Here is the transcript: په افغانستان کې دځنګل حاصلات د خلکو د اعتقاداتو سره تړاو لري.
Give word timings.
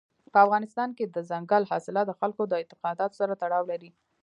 په 0.33 0.37
افغانستان 0.45 0.89
کې 0.97 1.05
دځنګل 1.05 1.63
حاصلات 1.71 2.05
د 2.07 2.13
خلکو 2.19 2.41
د 2.47 2.53
اعتقاداتو 2.61 3.17
سره 3.21 3.33
تړاو 3.41 3.63
لري. 3.71 3.91